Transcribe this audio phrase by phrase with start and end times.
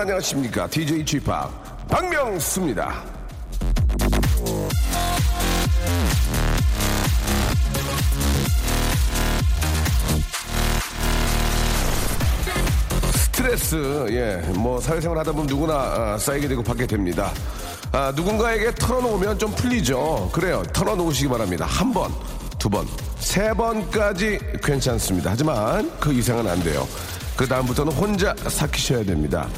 [0.00, 3.04] 안녕하십니까 DJ 지팍 박명수입니다
[13.14, 17.32] 스트레스, 예, 뭐 사회생활 하다 보면 누구나 아, 쌓이게 되고 받게 됩니다.
[17.90, 20.30] 아, 누군가에게 털어놓으면 좀 풀리죠.
[20.30, 20.62] 그래요.
[20.74, 21.64] 털어놓으시기 바랍니다.
[21.64, 22.12] 한 번,
[22.58, 22.86] 두 번,
[23.18, 25.30] 세 번까지 괜찮습니다.
[25.30, 26.86] 하지만 그 이상은 안 돼요.
[27.34, 29.48] 그 다음부터는 혼자 삭히셔야 됩니다.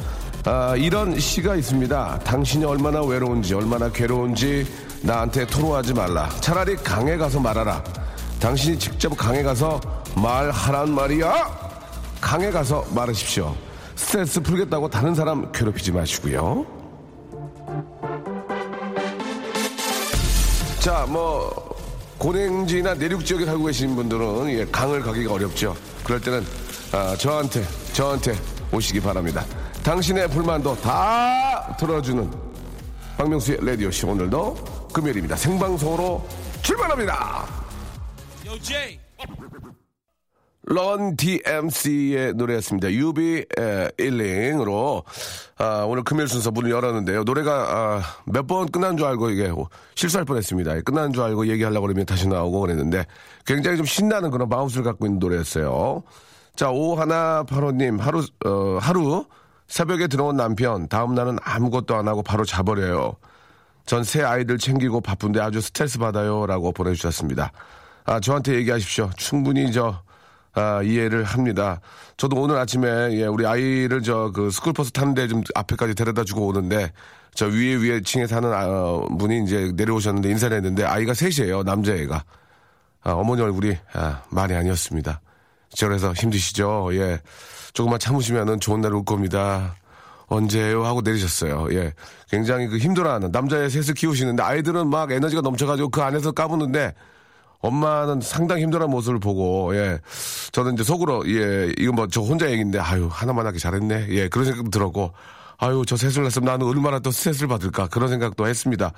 [0.45, 2.19] 아, 이런 시가 있습니다.
[2.19, 4.67] 당신이 얼마나 외로운지, 얼마나 괴로운지
[5.01, 6.29] 나한테 토로하지 말라.
[6.41, 7.81] 차라리 강에 가서 말하라.
[8.41, 9.79] 당신이 직접 강에 가서
[10.15, 11.63] 말하란 말이야.
[12.19, 13.55] 강에 가서 말하십시오.
[13.95, 16.65] 스트레스 풀겠다고 다른 사람 괴롭히지 마시고요.
[20.79, 21.73] 자, 뭐
[22.17, 25.73] 고랭지나 내륙 지역에 살고 계신 분들은 예, 강을 가기가 어렵죠.
[26.03, 26.45] 그럴 때는
[26.91, 28.35] 아, 저한테 저한테
[28.73, 29.45] 오시기 바랍니다.
[29.83, 32.29] 당신의 불만도 다 들어주는
[33.17, 34.55] 박명수의 라디오 씨 오늘도
[34.93, 35.35] 금요일입니다.
[35.35, 36.25] 생방송으로
[36.61, 37.45] 출발합니다.
[40.65, 42.89] 런 DMC의 노래였습니다.
[42.91, 43.45] 유비
[43.97, 45.03] 일링으로
[45.57, 47.23] 아, 오늘 금요일 순서 문을 열었는데요.
[47.23, 49.51] 노래가 아, 몇 번 끝난 줄 알고 이게
[49.95, 50.81] 실수할 뻔했습니다.
[50.81, 53.05] 끝난 줄 알고 얘기하려고 그러면 다시 나오고 그랬는데
[53.45, 56.01] 굉장히 좀 신나는 그런 마우스를 갖고 있는 노래였어요.
[56.55, 59.25] 자, 오하나 파로님 하루 어, 하루
[59.73, 63.15] 새벽에 들어온 남편 다음 날은 아무것도 안 하고 바로 자버려요.
[63.87, 67.51] 전 세 아이들 챙기고 바쁜데 아주 스트레스 받아요 라고 보내주셨습니다.
[68.05, 69.09] 아 저한테 얘기하십시오.
[69.17, 70.03] 충분히 저
[70.53, 71.81] 아, 이해를 합니다.
[72.17, 76.91] 저도 오늘 아침에 예, 우리 아이를 저 그 스쿨버스 타는데 좀 앞에까지 데려다 주고 오는데
[77.33, 78.67] 저 위에 위에 층에 사는 아,
[79.17, 82.23] 분이 이제 내려오셨는데 인사를 했는데 아이가 셋이에요 남자애가
[83.01, 85.19] 아, 어머니 얼굴이 아, 많이 아니었습니다.
[85.75, 86.89] 저래서 힘드시죠?
[86.93, 87.19] 예,
[87.73, 89.75] 조금만 참으시면은 좋은 날 올 겁니다.
[90.27, 90.85] 언제요?
[90.85, 91.67] 하고 내리셨어요.
[91.73, 91.93] 예.
[92.29, 96.93] 굉장히 그 힘들어하는 남자애 셋을 키우시는데 아이들은 막 에너지가 넘쳐가지고 그 안에서 까부는데
[97.59, 99.99] 엄마는 상당히 힘들어하는 모습을 보고, 예.
[100.51, 104.07] 저는 이제 속으로, 예, 이건 뭐 저 혼자 얘기인데, 아유, 하나만 하기 잘했네.
[104.09, 105.13] 예, 그런 생각도 들었고,
[105.59, 107.87] 아유, 저 셋을 낳았으면 나는 얼마나 또 스트레스를 받을까.
[107.87, 108.91] 그런 생각도 했습니다.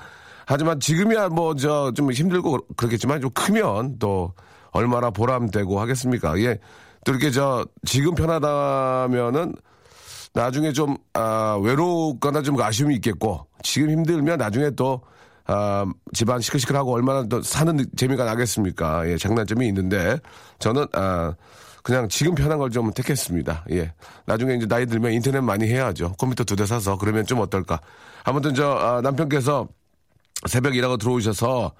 [0.47, 4.33] 하지만 지금이야 뭐 저 좀 힘들고 그렇겠지만 좀 크면 또
[4.75, 6.37] 얼마나 보람되고 하겠습니까.
[6.41, 6.59] 예.
[7.05, 9.55] 또 이렇게 저 지금 편하다면은
[10.33, 15.01] 나중에 좀, 아, 외롭거나 좀 아쉬움이 있겠고, 지금 힘들면 나중에 또,
[15.47, 19.07] 아, 집안 시끌시끌하고 얼마나 더 사는 재미가 나겠습니까?
[19.09, 20.17] 예, 장단점이 있는데,
[20.59, 21.33] 저는, 아,
[21.83, 23.63] 그냥 지금 편한 걸 좀 택했습니다.
[23.71, 23.93] 예.
[24.25, 26.13] 나중에 이제 나이 들면 인터넷 많이 해야죠.
[26.17, 26.97] 컴퓨터 두 대 사서.
[26.97, 27.79] 그러면 좀 어떨까.
[28.25, 29.67] 아무튼 저, 아, 남편께서
[30.47, 31.71] 새벽 일하고 들어오셔서,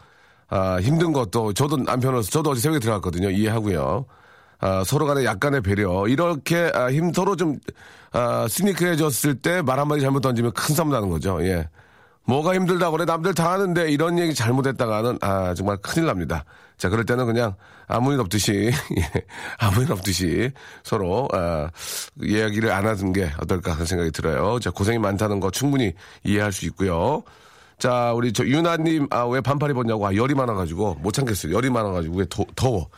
[0.48, 3.30] 아, 힘든 것도, 저도 남편으로서, 저도 어제 새벽에 들어갔거든요.
[3.30, 4.06] 이해하고요.
[4.60, 6.08] 아, 서로 간에 약간의 배려.
[6.08, 7.58] 이렇게, 아, 힘, 서로 좀,
[8.12, 11.40] 아, 스니크해졌을 때 말 한마디 잘못 던지면 큰 싸움 나는 거죠.
[11.46, 11.68] 예.
[12.28, 13.06] 뭐가 힘들다고 그래?
[13.06, 16.44] 남들 다 하는데 이런 얘기 잘못했다가는, 아, 정말 큰일 납니다.
[16.78, 17.56] 자, 그럴 때는 그냥
[17.88, 19.12] 아무 일 없듯이, 예,
[19.60, 20.52] 아무 일 없듯이
[20.84, 21.70] 서로, 아,
[22.22, 24.60] 이야기를 안 하는 게 어떨까 하는 생각이 들어요.
[24.60, 27.24] 자, 고생이 많다는 거 충분히 이해할 수 있고요.
[27.86, 31.54] 자, 우리 저 유나님, 아, 왜 반팔 입었냐고, 아, 열이 많아가지고, 못 참겠어요.
[31.54, 32.90] 열이 많아가지고, 왜 더, 더워.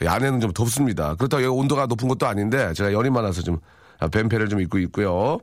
[0.00, 1.16] 안에는 좀 덥습니다.
[1.16, 3.58] 그렇다고 여기 온도가 높은 것도 아닌데, 제가 열이 많아서 좀,
[3.98, 5.40] 아, 뱀패를 좀 입고 있고요.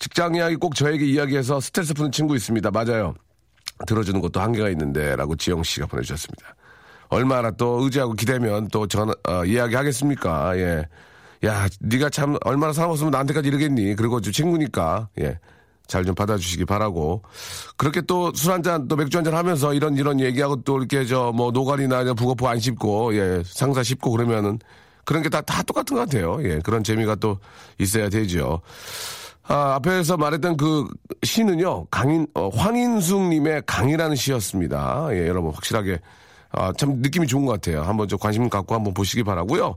[0.00, 2.68] 직장 이야기 꼭 저에게 이야기해서 스트레스 푸는 친구 있습니다.
[2.72, 3.14] 맞아요.
[3.86, 6.56] 들어주는 것도 한계가 있는데, 라고 지영 씨가 보내주셨습니다.
[7.10, 10.58] 얼마나 또 의지하고 기대면 또 전, 어, 이야기 하겠습니까?
[10.58, 10.88] 예.
[11.44, 13.94] 야, 네가 참 얼마나 살아왔으면 나한테까지 이러겠니?
[13.94, 15.38] 그리고 저 친구니까, 예.
[15.86, 17.22] 잘 좀 받아주시기 바라고.
[17.76, 21.50] 그렇게 또 술 한잔 또 맥주 한잔 하면서 이런 이런 얘기하고 또 이렇게 저 뭐
[21.50, 23.42] 노가리나 부거포 안 씹고, 예.
[23.44, 24.58] 상사 씹고 그러면은
[25.04, 26.38] 그런 게 다, 다 똑같은 것 같아요.
[26.44, 26.60] 예.
[26.60, 27.38] 그런 재미가 또
[27.78, 28.60] 있어야 되죠.
[29.44, 30.86] 아, 앞에서 말했던 그
[31.24, 35.08] 시는요, 강인, 어, 황인숙님의 강이라는 시였습니다.
[35.10, 35.98] 예, 여러분, 확실하게,
[36.52, 37.82] 아, 참 느낌이 좋은 것 같아요.
[37.82, 39.74] 한번 좀 관심 갖고 한번 보시기 바라고요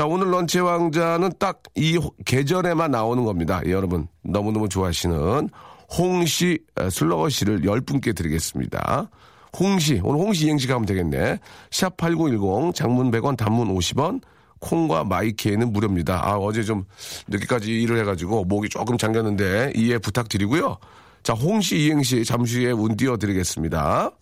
[0.00, 3.60] 자, 오늘 런치 왕자는 딱 이 계절에만 나오는 겁니다.
[3.66, 5.50] 예, 여러분, 너무너무 좋아하시는
[5.98, 6.58] 홍시
[6.90, 9.10] 슬러거시를 10분께 드리겠습니다.
[9.58, 11.36] 홍시, 오늘 홍시 이행시 가면 되겠네.
[11.68, 14.22] 샵8910, 장문 100원, 단문 50원,
[14.60, 16.26] 콩과 마이케이는 무료입니다.
[16.26, 16.84] 아, 어제 좀
[17.28, 20.78] 늦게까지 일을 해가지고 목이 조금 잠겼는데 이해 부탁드리고요.
[21.22, 24.12] 자, 홍시 이행시 잠시 후에 운 띄워드리겠습니다.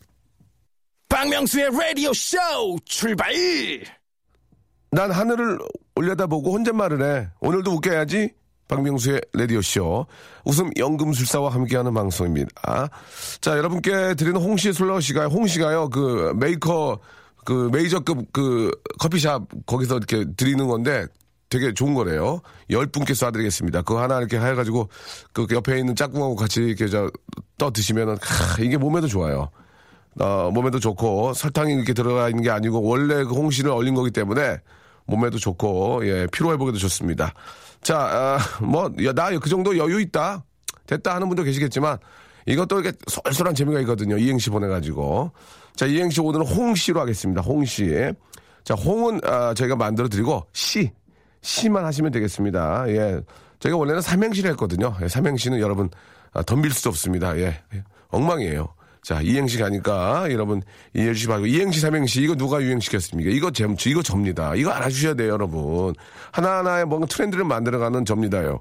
[1.08, 2.36] 박명수의 라디오 쇼
[2.84, 3.32] 출발!
[4.90, 5.58] 난 하늘을
[5.94, 7.28] 올려다보고 혼잣말을 해.
[7.40, 8.32] 오늘도 웃겨야지.
[8.68, 10.06] 박명수의 라디오쇼.
[10.44, 12.90] 웃음 연금술사와 함께하는 방송입니다.
[13.40, 16.98] 자, 여러분께 드리는 홍시 슬러시가, 홍시가요, 그 메이커,
[17.44, 21.06] 그 메이저급 그 커피샵 거기서 이렇게 드리는 건데
[21.48, 22.40] 되게 좋은 거래요.
[22.68, 23.86] 열 분께 쏴드리겠습니다.
[23.86, 24.90] 그거 하나 이렇게 해가지고
[25.32, 29.48] 그 옆에 있는 짝꿍하고 같이 이렇게 저떠 드시면은 하, 이게 몸에도 좋아요.
[30.20, 34.58] 어, 몸에도 좋고 설탕이 이렇게 들어가 있는 게 아니고 원래 그 홍시를 얼린 거기 때문에
[35.06, 37.32] 몸에도 좋고 예 피로 회복에도 좋습니다.
[37.82, 40.44] 자, 아, 뭐나 그 정도 여유 있다
[40.86, 41.98] 됐다 하는 분도 계시겠지만
[42.46, 44.16] 이것도 이렇게 쏠쏠한 재미가 있거든요.
[44.16, 45.32] 이행시 보내가지고
[45.76, 47.40] 자 이행시 오늘은 홍시로 하겠습니다.
[47.42, 48.12] 홍시.
[48.64, 50.90] 자 홍은 아, 저희가 만들어 드리고 시
[51.42, 52.88] 시만 하시면 되겠습니다.
[52.88, 53.20] 예.
[53.60, 54.94] 저희가 원래는 삼행시를 했거든요.
[55.02, 55.90] 예, 삼행시는 여러분
[56.32, 57.36] 아, 덤빌 수 없습니다.
[57.38, 57.60] 예.
[57.74, 57.84] 예.
[58.08, 58.68] 엉망이에요.
[59.02, 60.62] 자, 이행시 가니까 여러분
[60.94, 61.46] 이해해 주시기 바라고.
[61.46, 63.30] 이행시, 삼행시 이거 누가 유행시켰습니까?
[63.30, 64.54] 이거 잼, 이거 접니다.
[64.54, 65.94] 이거 알아주셔야 돼요, 여러분.
[66.32, 68.60] 하나하나의 뭔가 트렌드를 만들어가는 접니다요.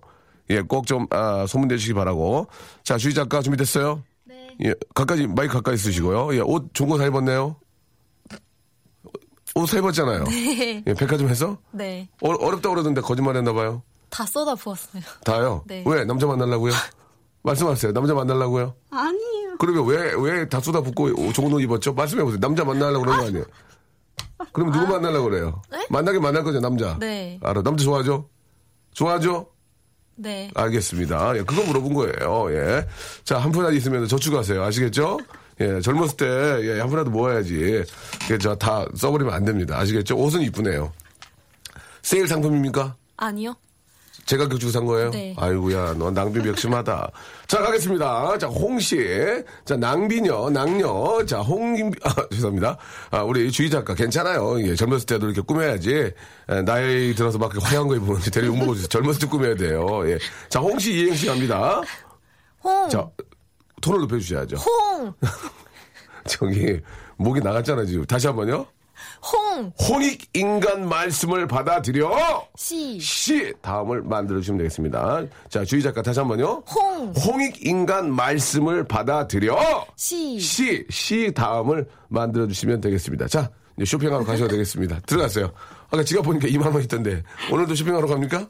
[0.50, 2.48] 예, 꼭 좀, 아, 소문내주시기 바라고.
[2.84, 4.04] 자, 주희 작가 준비됐어요?
[4.26, 4.56] 네.
[4.64, 6.36] 예, 가까이, 마이크 가까이 쓰시고요.
[6.36, 7.58] 예, 옷 좋은 거다 입었네요?
[9.56, 10.24] 옷 사 입었잖아요.
[10.26, 10.84] 네.
[10.86, 11.58] 예, 백화점에서?
[11.72, 12.08] 네.
[12.22, 13.82] 어, 어렵다고 그러던데 거짓말 했나 봐요.
[14.10, 15.02] 다 쏟아 부었어요.
[15.26, 15.64] 다요?
[15.68, 15.84] 네.
[15.86, 16.06] 왜?
[16.06, 16.72] 남자 만나려고요?
[17.44, 17.92] 말씀하세요.
[17.92, 18.74] 남자 만나려고요?
[18.92, 19.27] 아니에요.
[19.60, 21.94] 그러면 왜, 왜 다 쏟아붓고 좋은 옷 입었죠?
[21.94, 22.40] 말씀해보세요.
[22.40, 23.46] 남자 만나려고 그런 거 아니에요?
[24.54, 25.62] 그럼 누구 만나려고 그래요?
[25.90, 26.98] 만나긴 만날 거죠, 남자?
[27.00, 27.40] 네.
[27.44, 27.62] 알아.
[27.64, 28.30] 남자 좋아하죠?
[28.94, 29.48] 좋아하죠?
[30.16, 30.50] 네.
[30.56, 31.38] 알겠습니다.
[31.38, 32.48] 예, 그거 물어본 거예요.
[32.52, 32.88] 예.
[33.24, 34.64] 자, 한 푼이라도 있으면 저축하세요.
[34.64, 35.20] 아시겠죠?
[35.60, 36.26] 예, 젊었을 때,
[36.68, 37.84] 예, 한 푼이라도 모아야지.
[38.32, 39.78] 예, 저, 다 써버리면 안 됩니다.
[39.80, 40.16] 아시겠죠?
[40.18, 40.92] 옷은 이쁘네요.
[42.02, 42.96] 세일 상품입니까?
[43.18, 43.56] 아니요.
[44.28, 45.10] 제가 그 주고 산 거예요?
[45.10, 45.34] 네.
[45.38, 47.12] 아이고야, 너 낭비 역심하다.
[47.48, 48.38] 자, 가겠습니다.
[48.38, 49.00] 자, 홍씨.
[49.64, 51.26] 자, 낭비녀, 낭녀.
[51.26, 52.78] 자, 홍김, 아, 죄송합니다.
[53.10, 54.62] 아, 우리 주희 작가, 괜찮아요.
[54.62, 56.12] 예, 젊었을 때도 이렇게 꾸며야지.
[56.50, 58.88] 에, 나이 들어서 막 화려한 거 입으면 데리 욕먹어 주세요.
[58.90, 59.88] 젊었을 때 꾸며야 돼요.
[60.10, 60.20] 예.
[60.50, 61.82] 자, 홍씨 이행시 갑니다.
[62.62, 62.90] 홍.
[62.90, 63.10] 자,
[63.82, 64.58] 톤을 높여주셔야죠.
[64.58, 65.14] 홍.
[66.28, 66.82] 저기,
[67.16, 68.06] 목이 나갔잖아요, 지금.
[68.06, 68.66] 다시 한 번요.
[69.24, 69.72] 홍.
[69.90, 72.48] 홍익 인간 말씀을 받아들여!
[72.56, 73.00] 시.
[73.00, 75.24] 시 다음을 만들어 주시면 되겠습니다.
[75.50, 76.64] 자, 주희 작가 다시 한 번요.
[76.70, 77.12] 홍.
[77.12, 80.40] 홍익 인간 말씀을 받아들여 시.
[80.40, 83.28] 시, 시 다음을 만들어 주시면 되겠습니다.
[83.28, 83.50] 자,
[83.86, 85.00] 쇼핑하러 가셔도 되겠습니다.
[85.06, 85.52] 들어가세요.
[85.90, 88.48] 아까 지갑 보니까 2만 원 있던데 오늘도 쇼핑하러 갑니까?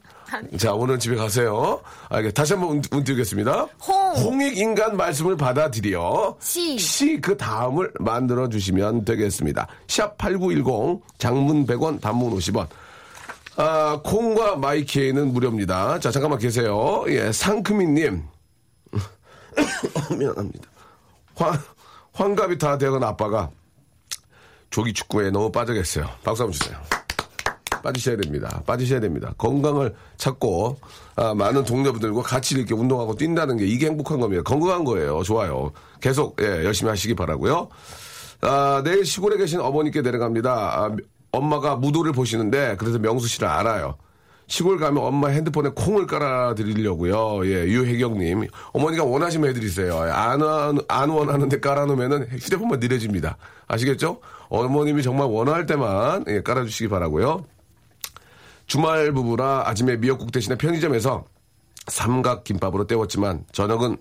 [0.58, 1.82] 자, 오늘 집에 가세요.
[2.10, 2.34] 알겠.
[2.34, 3.68] 다시 한번 운, 운 띄우겠습니다.
[3.88, 4.14] 홍.
[4.16, 6.78] 홍익 인간 말씀을 받아들여 시.
[6.80, 9.68] 시 그 다음을 만들어 주시면 되겠습니다.
[9.88, 12.68] 샵 8910 장문 100원 단문 50원.
[13.58, 16.00] 아, 콩과 마이케이는 무료입니다.
[16.00, 17.04] 자, 잠깐만 계세요.
[17.08, 18.24] 예, 상크미님.
[20.18, 20.70] 미안합니다.
[21.36, 21.58] 황,
[22.14, 23.50] 환갑이 다 되건 아빠가
[24.70, 26.06] 조기 축구에 너무 빠져겠어요.
[26.24, 26.78] 박수 한번 주세요.
[27.84, 28.62] 빠지셔야 됩니다.
[28.66, 29.34] 빠지셔야 됩니다.
[29.38, 30.78] 건강을 찾고
[31.16, 34.44] 아, 많은 동료분들과 같이 이렇게 운동하고 뛴다는 게 이게 행복한 겁니다.
[34.44, 35.24] 건강한 거예요.
[35.24, 35.72] 좋아요.
[36.02, 37.70] 계속 예, 열심히 하시기 바라고요.
[38.42, 40.52] 아, 내일 시골에 계신 어머니께 내려갑니다.
[40.52, 40.96] 아,
[41.32, 43.96] 엄마가 무도를 보시는데 그래서 명수 씨를 알아요.
[44.50, 47.46] 시골 가면 엄마 핸드폰에 콩을 깔아드리려고요.
[47.48, 48.48] 예, 유혜경님.
[48.72, 49.98] 어머니가 원하시면 해드리세요.
[50.00, 53.38] 안, 원- 안 원하는데 깔아놓으면은 휴대폰만 느려집니다.
[53.68, 54.20] 아시겠죠?
[54.50, 57.46] 어머님이 정말 원할 때만 예, 깔아주시기 바라고요.
[58.66, 61.26] 주말 부부라 아침에 미역국 대신에 편의점에서
[61.88, 63.98] 삼각 김밥으로 때웠지만 저녁은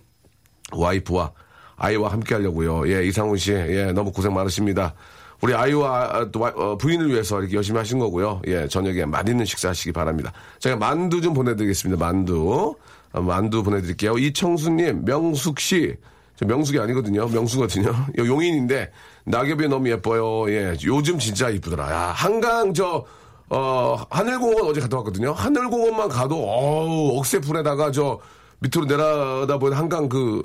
[0.72, 1.32] 와이프와
[1.76, 2.88] 아이와 함께 하려고요.
[2.92, 4.94] 예, 이상훈 씨, 예, 너무 고생 많으십니다.
[5.42, 8.40] 우리 아이와 아, 또 와- 어, 부인을 위해서 이렇게 열심히 하신 거고요.
[8.46, 10.32] 예, 저녁에 맛있는 식사 하시기 바랍니다.
[10.58, 12.02] 제가 만두 좀 보내드리겠습니다.
[12.02, 12.74] 만두.
[13.12, 14.16] 어, 만두 보내드릴게요.
[14.18, 15.94] 이청수님, 명숙 씨.
[16.36, 17.26] 저 명숙이 아니거든요.
[17.28, 17.88] 명수거든요.
[17.88, 18.90] 요 용인인데,
[19.24, 20.50] 낙엽이 너무 예뻐요.
[20.52, 21.90] 예, 요즘 진짜 이쁘더라.
[21.90, 23.04] 야, 한강 저,
[23.48, 25.32] 어, 하늘공원 어제 갔다 왔거든요.
[25.32, 28.20] 하늘공원만 가도, 어우, 억새풀에다가 저,
[28.60, 30.42] 밑으로 내려다보는 한강 그,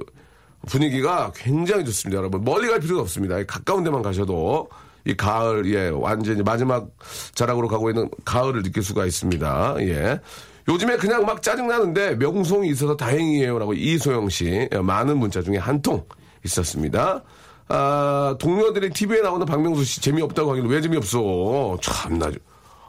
[0.67, 2.43] 분위기가 굉장히 좋습니다, 여러분.
[2.43, 3.43] 멀리 갈 필요가 없습니다.
[3.45, 4.69] 가까운 데만 가셔도
[5.05, 6.87] 이 가을, 예, 완전히 마지막
[7.33, 9.75] 자락으로 가고 있는 가을을 느낄 수가 있습니다.
[9.79, 10.19] 예.
[10.71, 13.59] 요즘에 그냥 막 짜증나는데 명송이 있어서 다행이에요.
[13.59, 14.67] 라고 이소영 씨.
[14.71, 16.03] 예, 많은 문자 중에 한 통
[16.45, 17.23] 있었습니다.
[17.67, 21.77] 아, 동료들이 TV에 나오는 박명수 씨 재미없다고 하길래 왜 재미없어?
[21.81, 22.31] 참나.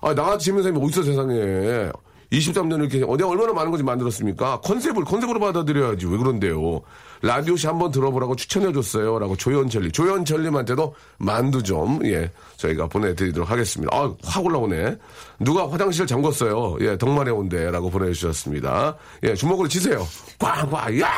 [0.01, 1.91] 아, 나같이 재밌는 사람이 어딨어, 세상에.
[2.33, 4.61] 23년 이렇게, 어디 얼마나 많은 거지 만들었습니까?
[4.63, 6.07] 컨셉을, 컨셉으로 받아들여야지.
[6.07, 6.81] 왜 그런데요?
[7.21, 9.19] 라디오시 한번 들어보라고 추천해줬어요.
[9.19, 9.93] 라고 조현철리.
[9.93, 13.95] 조현철님한테도 만두 좀, 예, 저희가 보내드리도록 하겠습니다.
[13.97, 14.97] 아, 확 올라오네.
[15.41, 16.81] 누가 화장실 잠궜어요.
[16.81, 17.71] 예, 덕만에 온대.
[17.71, 18.97] 라고 보내주셨습니다.
[19.25, 20.05] 예, 주먹으로 치세요.
[20.39, 20.69] 꽝,
[21.01, 21.11] 야!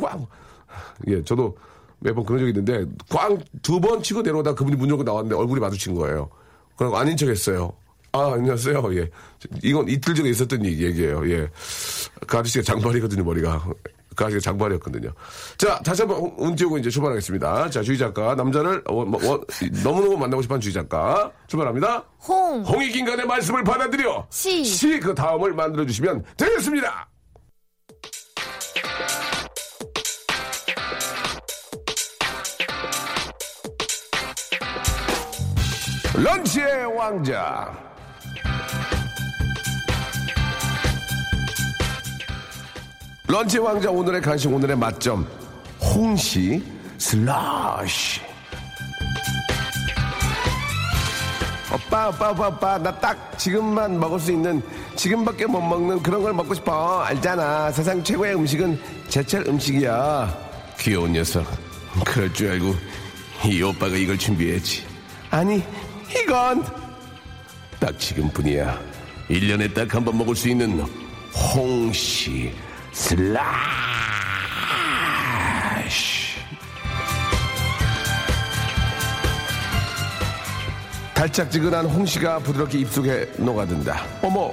[0.00, 0.26] 꽝!
[1.08, 1.56] 예, 저도
[2.00, 5.94] 매번 그런 적이 있는데, 꽝 두 번 치고 내려오다 그분이 문 열고 나왔는데 얼굴이 마주친
[5.94, 6.28] 거예요.
[6.76, 7.72] 그리고 아닌 척 했어요.
[8.12, 8.82] 아, 안녕하세요.
[8.96, 9.10] 예.
[9.62, 11.28] 이건 이틀 전에 있었던 얘기- 얘기예요.
[11.30, 11.48] 예.
[12.26, 13.64] 그 아저씨가 장발이거든요, 머리가.
[14.16, 15.12] 그 아저씨가 장발이었거든요.
[15.58, 17.70] 자, 다시 한번 운 띄우고 이제 출발하겠습니다.
[17.70, 18.34] 자, 주희 작가.
[18.34, 19.40] 남자를 어, 뭐, 어,
[19.84, 21.30] 너무너무 만나고 싶은 주희 작가.
[21.46, 22.04] 출발합니다.
[22.26, 24.26] 홍, 홍익 인간의 말씀을 받아들여.
[24.30, 24.64] 시.
[24.64, 27.08] 시, 그 다음을 만들어주시면 되겠습니다.
[36.14, 37.72] 런치의 왕자.
[43.28, 45.26] 런치 왕자 오늘의 간식 오늘의 맛점.
[45.80, 46.62] 홍시
[46.96, 48.20] 슬러시.
[51.72, 54.62] 오빠 오빠 오빠 오빠 나 딱 지금만 먹을 수 있는
[54.96, 57.02] 지금밖에 못 먹는 그런 걸 먹고 싶어.
[57.02, 57.70] 알잖아.
[57.70, 60.34] 세상 최고의 음식은 제철 음식이야.
[60.80, 61.44] 귀여운 녀석.
[62.06, 62.74] 그럴 줄 알고
[63.46, 64.84] 이 오빠가 이걸 준비했지.
[65.30, 65.62] 아니
[66.24, 66.64] 이건
[67.78, 68.80] 딱 지금뿐이야.
[69.28, 70.80] 1년에 딱 한 번 먹을 수 있는
[71.54, 72.52] 홍시
[72.98, 73.38] 슬라시
[81.14, 84.04] 달짝지근한 홍시가 부드럽게 입속에 녹아든다.
[84.22, 84.52] 어머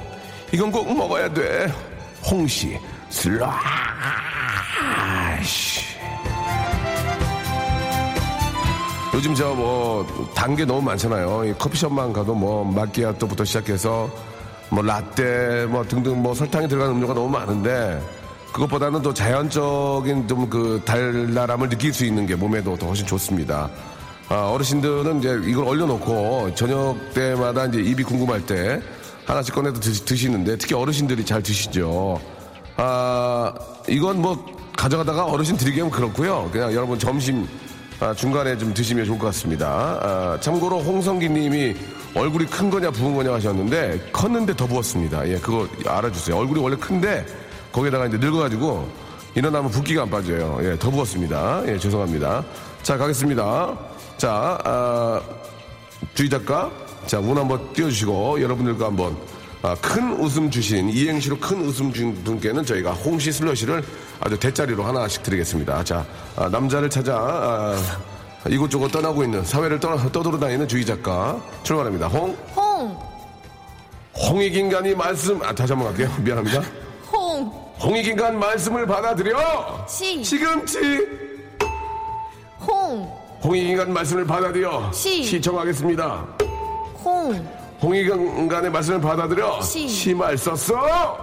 [0.53, 1.73] 이건 꼭 먹어야 돼.
[2.23, 3.55] 홍시 슬라시
[9.15, 11.45] 요즘 저 뭐단게 너무 많잖아요.
[11.45, 14.09] 이 커피숍만 가도 뭐 마끼아또부터 시작해서
[14.69, 17.99] 뭐 라떼 뭐 등등 뭐 설탕이 들어간 음료가 너무 많은데
[18.55, 23.69] 그것보다는 더 자연적인 좀 그 달달함을 느낄 수 있는 게 몸에도 더 훨씬 좋습니다.
[24.29, 28.79] 아, 어르신들은 이제 이걸 얼려놓고 저녁 때마다 이제 입이 궁금할 때
[29.25, 32.21] 하나씩 꺼내서 드시, 드시 는데 특히 어르신들이 잘 드시죠.
[32.77, 33.53] 아,
[33.89, 34.45] 이건 뭐
[34.77, 36.49] 가져가다가 어르신 드리기 하면 그렇고요.
[36.51, 37.47] 그냥 여러분 점심
[37.99, 39.67] 아, 중간에 좀 드시면 좋을 것 같습니다.
[39.67, 41.75] 아, 참고로 홍성기 님이
[42.13, 45.27] 얼굴이 큰 거냐 부은 거냐 하셨는데 컸는데 더 부었습니다.
[45.27, 46.37] 예, 그거 알아주세요.
[46.37, 47.25] 얼굴이 원래 큰데
[47.75, 48.87] 거기다가 이제 늙어가지고
[49.35, 50.59] 일어나면 붓기가 안 빠져요.
[50.61, 51.63] 예, 더 부었습니다.
[51.67, 52.43] 예, 죄송합니다.
[52.83, 53.77] 자, 가겠습니다.
[54.17, 55.21] 자, 아,
[56.13, 56.71] 주희 작가.
[57.05, 59.17] 자, 문 한번 띄워주시고 여러분들과 한번
[59.61, 63.83] 아, 큰 웃음 주신 이행시로 큰 웃음 준 분께는 저희가 홍시 슬러시를
[64.21, 65.83] 아주 대짜리로 하나씩 드리겠습니다.
[65.83, 66.05] 자,
[66.37, 67.77] 아, 남자를 찾아 아,
[68.47, 72.07] 이곳저곳 떠나고 있는 사회를 떠, 떠돌아다니는 주희 작가 출발합니다.
[72.07, 72.97] 홍 홍,
[74.29, 76.15] 홍익인간이 말씀 아 다시 한번 갈게요.
[76.23, 76.84] 미안합니다.
[77.81, 80.23] 홍, 홍익인간 말씀을 받아들여 시.
[80.23, 81.07] 시금치
[82.61, 83.11] 홍,
[83.43, 85.23] 홍익인간 말씀을 받아들여 시.
[85.23, 86.25] 시청하겠습니다.
[87.03, 87.47] 홍,
[87.81, 89.87] 홍익인간의 말씀을 받아들여 시.
[89.87, 91.19] 시말 썼어.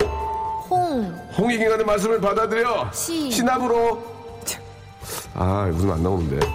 [0.70, 3.30] 홍, 홍익인간의 말씀을 받아들여 시.
[3.30, 4.12] 신압으로
[5.34, 6.46] 아 무슨 안 나오는데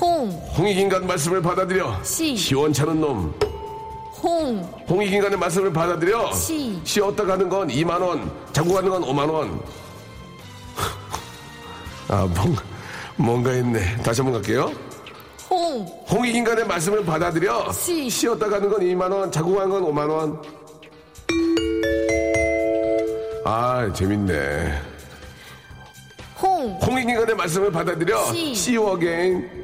[0.00, 2.36] 홍, 홍익인간 말씀을 받아들여 시.
[2.36, 3.34] 시원찮은 놈
[4.24, 6.80] 홍, 홍익인간의 말씀을 받아들여 시.
[6.82, 9.60] 쉬었다 가는 건 2만 원 자고 가는 건 5만 원
[12.08, 12.62] 아 뭔가
[13.16, 14.72] 뭔가 했네 다시 한번 갈게요
[15.50, 18.08] 홍, 홍익인간의 말씀을 받아들여 시.
[18.08, 20.42] 쉬었다 가는 건 2만 원 자고 가는 건 5만 원
[23.46, 24.72] 아, 재밌네.
[26.40, 28.32] 홍, 홍익인간의 말씀을 받아들여.
[28.32, 28.52] 시.
[28.52, 29.63] See you again.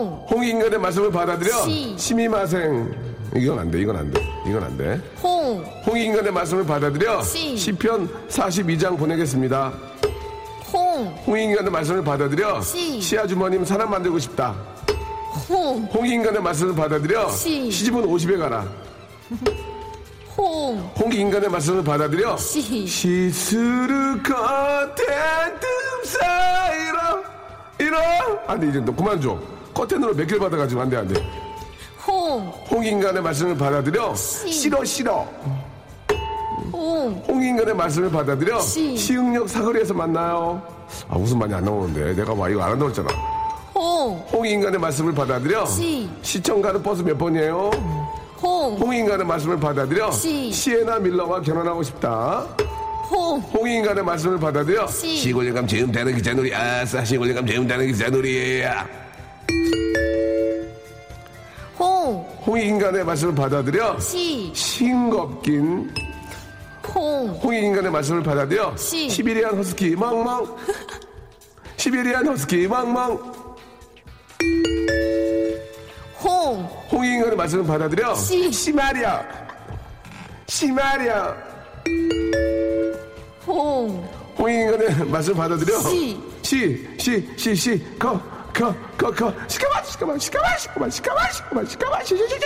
[0.00, 1.62] 홍, 홍익인간의 말씀을 받아들여.
[1.64, 1.94] 시.
[1.98, 3.10] 심이마생.
[3.36, 4.20] 이건 안 돼, 이건 안 돼.
[4.46, 5.00] 이건 안 돼.
[5.22, 7.22] 홍, 홍익인간의 말씀을 받아들여.
[7.22, 7.56] 시.
[7.56, 9.72] 시편 42장 보내겠습니다.
[10.72, 12.62] 홍, 홍익인간의 말씀을 받아들여.
[12.62, 13.00] 시.
[13.00, 14.56] 시아주머님 사람 만들고 싶다.
[15.48, 17.30] 홍, 홍익인간의 말씀을 받아들여.
[17.30, 17.70] 시.
[17.70, 18.66] 시집은 50에 가라.
[20.36, 22.38] 홍, 홍익인간의 말씀을 받아들여.
[22.38, 22.88] 시.
[25.60, 26.98] 틈 사이로
[27.78, 27.98] 이러
[28.46, 29.38] 안돼 이제 너 그만 줘
[29.80, 31.14] 커튼으로 몇 개를 받아가지고 안 돼 안 돼?
[32.06, 34.14] 홍, 홍인간의 말씀을 받아들여?
[34.14, 34.52] 시.
[34.52, 35.26] 싫어 싫어.
[36.72, 38.60] 홍, 홍인간의 말씀을 받아들여?
[38.60, 38.96] 시.
[38.96, 40.60] 시흥역 사거리에서 만나요.
[41.08, 42.14] 아 웃음 많이 안 나오는데.
[42.14, 43.08] 내가 막 이거 안 한다고 했잖아.
[43.74, 45.64] 홍, 홍인간의 말씀을 받아들여?
[45.66, 46.08] 시.
[46.22, 47.70] 시청 가는 버스 몇 번이에요?
[48.42, 50.10] 홍, 홍인간의 말씀을 받아들여?
[50.12, 50.52] 시.
[50.52, 52.46] 시에나 밀러와 결혼하고 싶다.
[53.10, 54.86] 홍, 홍인간의 말씀을 받아들여?
[54.88, 55.16] 시.
[55.16, 58.62] 시골감 재음 다는 기자놀이 아싸 시골감 재음 다는 기자놀이
[62.50, 64.50] 홍, 홍인간의 말씀을 받아들여 시.
[64.52, 65.94] 싱겁긴.
[66.92, 69.08] 홍, 홍인간의 말씀을 받아들여 시.
[69.08, 70.56] 시베리안 허스키 멍멍.
[71.76, 73.32] 시베리안 허스키 멍멍.
[76.22, 78.50] 홍, 홍인간의 말씀을 받아들여 시.
[78.52, 79.22] 시마리아.
[80.48, 81.36] 시마리아.
[83.46, 84.04] 홍,
[84.36, 86.20] 홍인간의 말씀을 받아들여 시.
[86.42, 88.20] 시 시 시시거
[88.52, 92.36] 거 거 거 시카마 시카마 시카마 시카마 시카마 시카마 시카마 시시시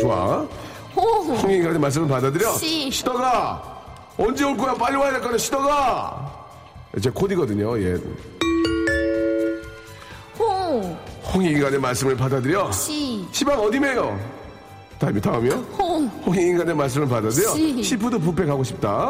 [0.00, 0.46] 좋아
[0.94, 2.52] 홍, 홍익인간의 말씀을 받아들여.
[2.58, 2.90] 시.
[2.90, 3.80] 시더가
[4.18, 4.74] 언제 올 거야?
[4.74, 5.38] 빨리 와야 될 거야.
[5.38, 6.46] 시더가.
[7.00, 7.80] 제 코디거든요.
[7.80, 7.96] 예.
[10.38, 10.98] 홍,
[11.32, 12.70] 홍익인간의 말씀을 받아들여.
[12.72, 14.20] 시, 시방 어디매요?
[14.98, 15.54] 다음이 다음이요?
[15.78, 17.54] 홍, 홍익인간의 말씀을 받아들여.
[17.54, 17.82] 시.
[17.82, 19.06] 시푸드 뷔페 가고 싶다.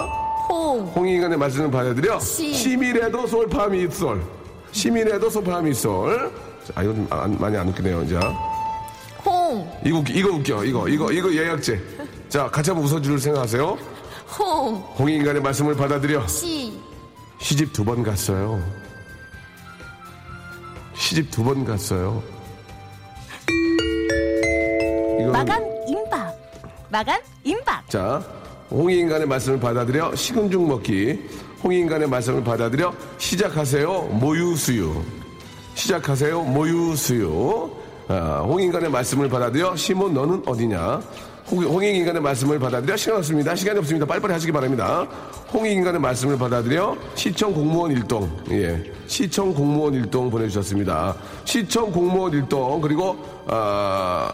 [0.48, 2.20] 홍, 홍익인간의 말씀을 받아들여.
[2.20, 2.54] 시.
[2.54, 4.22] 시밀해도 솔파미 솔.
[4.72, 6.32] 시밀해도 솔파미 솔.
[6.66, 8.08] 자, 아, 이거 좀 안- 많이 안 웃기네요.
[8.08, 8.20] 자.
[9.24, 10.64] 홍, 이거 이거 웃겨.
[10.64, 11.80] 이거, 이거, 이거 예약제.
[12.28, 13.78] 자, 같이 한번 웃어줄 생각하세요.
[14.38, 16.26] 홍, 홍익인간의 말씀을 받아들여.
[16.26, 16.72] 시,
[17.38, 18.60] 시집 두 번 갔어요.
[20.94, 22.22] 시집 두 번 갔어요.
[25.20, 26.34] 이거는 마감 임박.
[26.88, 27.88] 마감 임박.
[27.90, 28.24] 자,
[28.70, 31.28] 홍익인간의 말씀을 받아들여 식은 죽 먹기.
[31.62, 35.02] 홍익인간의 말씀을 받아들여 시작하세요 모유수유.
[35.74, 37.70] 시작하세요 모유수유.
[38.08, 41.00] 아, 홍익인간의 말씀을 받아들여 시몬 너는 어디냐?
[41.50, 43.54] 홍- 홍익인간의 말씀을 받아들여 시간 없습니다.
[43.54, 44.06] 시간이 없습니다.
[44.06, 45.06] 빨리빨리 하시기 바랍니다.
[45.52, 48.30] 홍익인간의 말씀을 받아들여 시청 공무원 일동.
[48.50, 48.82] 예.
[49.06, 51.14] 시청 공무원 일동 보내주셨습니다.
[51.44, 53.16] 시청 공무원 일동 그리고
[53.46, 54.32] 아,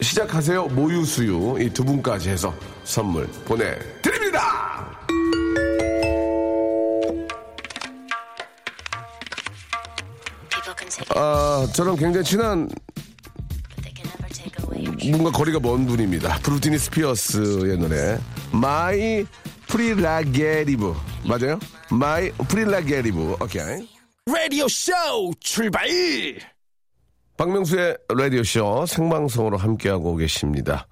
[0.00, 2.52] 시작하세요 모유수유 이 두 분까지 해서
[2.84, 4.17] 선물 보내드립니다.
[11.14, 12.68] 아 저랑 굉장히 친한
[15.10, 16.38] 뭔가 거리가 먼 분입니다.
[16.40, 18.18] 브루티니 스피어스의 노래
[18.52, 19.24] My
[19.66, 20.92] Prerogative
[21.26, 21.58] 맞아요?
[21.90, 23.88] My Prerogative 오케이.
[24.26, 24.92] 라디오 쇼
[25.40, 25.88] 출발
[27.36, 30.86] 박명수의 라디오 쇼 생방송으로 함께하고 계십니다.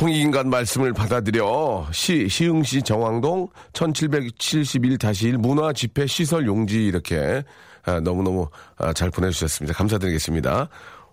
[0.00, 7.42] 홍익인간 말씀을 받아들여 시, 시흥시 정왕동 1771-1 문화집회 시설 용지 이렇게 아,
[8.00, 9.76] 너무너무 아, 잘 보내주셨습니다.
[9.76, 10.68] 감사드리겠습니다.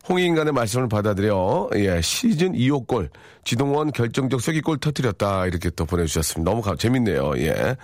[0.07, 3.09] 홍익인간의 말씀을 받아들여 예, 시즌 2호 골
[3.43, 6.49] 지동원 결정적 쐐기골 터뜨렸다 이렇게 또 보내주셨습니다.
[6.51, 7.33] 너무 가- 재밌네요.
[7.39, 7.75] 예.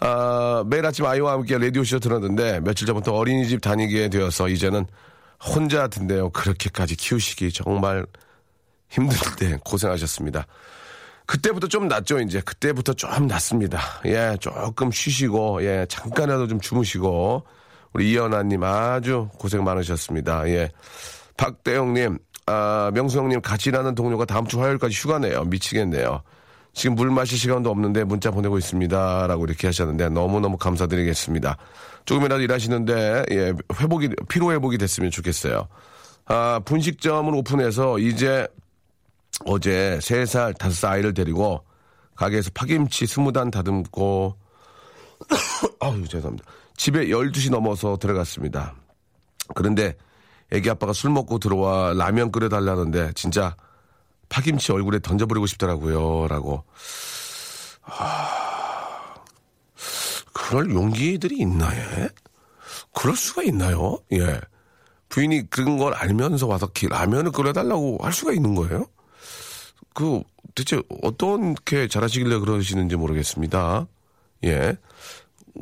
[0.00, 4.86] 아, 매일 아침 아이와 함께 라디오쇼 들었는데 며칠 전부터 어린이집 다니게 되어서 이제는
[5.54, 6.30] 혼자 든데요.
[6.30, 8.04] 그렇게까지 키우시기 정말
[8.90, 10.46] 힘든데 고생하셨습니다.
[11.26, 12.40] 그때부터 좀 낫죠, 이제.
[12.40, 13.78] 그때부터 좀 낫습니다.
[14.06, 17.44] 예, 조금 쉬시고, 예, 잠깐이라도 좀 주무시고,
[17.92, 20.48] 우리 이연아님 아주 고생 많으셨습니다.
[20.48, 20.70] 예.
[21.36, 25.44] 박대영님, 아, 명수 형님 같이 일하는 동료가 다음 주 화요일까지 휴가네요.
[25.44, 26.22] 미치겠네요.
[26.72, 29.26] 지금 물 마실 시간도 없는데 문자 보내고 있습니다.
[29.26, 31.56] 라고 이렇게 하셨는데 너무너무 감사드리겠습니다.
[32.04, 35.66] 조금이라도 일하시는데, 예, 회복이, 피로 회복이 됐으면 좋겠어요.
[36.26, 38.46] 아, 분식점을 오픈해서 이제
[39.46, 41.64] 어제 3살, 5살 아이를 데리고
[42.14, 44.36] 가게에서 파김치 20단 다듬고
[45.80, 46.44] 아유 죄송합니다.
[46.80, 48.74] 집에 12시 넘어서 들어갔습니다.
[49.54, 49.98] 그런데
[50.50, 53.54] 애기 아빠가 술 먹고 들어와 라면 끓여달라는데 진짜
[54.30, 56.26] 파김치 얼굴에 던져버리고 싶더라고요.
[56.28, 56.64] 라고.
[57.82, 59.14] 아,
[60.32, 62.08] 그럴 용기들이 있나요?
[62.94, 63.98] 그럴 수가 있나요?
[64.14, 64.40] 예.
[65.10, 68.86] 부인이 그런 걸 알면서 와서 기- 라면을 끓여달라고 할 수가 있는 거예요?
[69.92, 70.22] 그
[70.54, 73.86] 대체 어떻게 잘하시길래 그러시는지 모르겠습니다.
[74.44, 74.78] 예.